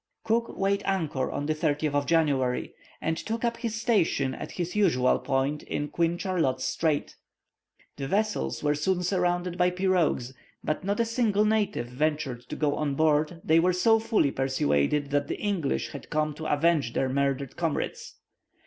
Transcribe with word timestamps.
Cook 0.23 0.57
weighed 0.57 0.81
anchor 0.83 1.29
on 1.29 1.45
the 1.45 1.53
30th 1.53 1.93
of 1.93 2.07
January, 2.07 2.73
and 3.01 3.15
took 3.15 3.45
up 3.45 3.57
his 3.57 3.79
station 3.79 4.33
at 4.33 4.53
his 4.53 4.75
usual 4.75 5.19
point 5.19 5.61
in 5.61 5.89
Queen 5.89 6.17
Charlotte's 6.17 6.63
Strait. 6.65 7.15
The 7.97 8.07
vessels 8.07 8.63
were 8.63 8.73
soon 8.73 9.03
surrounded 9.03 9.59
by 9.59 9.69
pirogues, 9.69 10.33
but 10.63 10.83
not 10.83 10.99
a 10.99 11.05
single 11.05 11.45
native 11.45 11.85
ventured 11.85 12.41
to 12.49 12.55
go 12.55 12.73
on 12.77 12.95
board, 12.95 13.41
they 13.43 13.59
were 13.59 13.73
so 13.73 13.99
fully 13.99 14.31
persuaded 14.31 15.11
that 15.11 15.27
the 15.27 15.39
English 15.39 15.89
had 15.91 16.09
come 16.09 16.33
to 16.33 16.47
avenge 16.51 16.93
their 16.93 17.07
murdered 17.07 17.55
comrades. 17.55 18.15